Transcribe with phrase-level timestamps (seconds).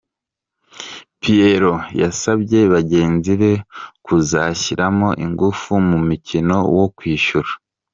[1.21, 3.51] Pierro yasabye bagenzi be
[4.05, 7.51] kuzashyiramo ingufu mu mukino wo kwishyura.